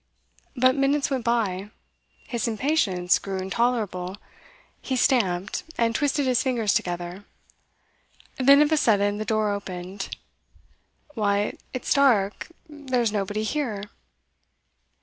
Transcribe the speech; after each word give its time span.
But 0.55 0.73
minutes 0.75 1.11
went 1.11 1.23
by; 1.23 1.69
his 2.25 2.47
impatience 2.47 3.19
grew 3.19 3.37
intolerable; 3.37 4.17
he 4.81 4.95
stamped, 4.95 5.63
and 5.77 5.93
twisted 5.93 6.25
his 6.25 6.41
fingers 6.41 6.73
together. 6.73 7.23
Then 8.37 8.63
of 8.63 8.71
a 8.71 8.77
sudden 8.77 9.19
the 9.19 9.25
door 9.25 9.51
opened. 9.51 10.09
'Why, 11.13 11.55
it's 11.71 11.93
dark, 11.93 12.47
there's 12.67 13.11
nobody 13.11 13.43
here. 13.43 13.91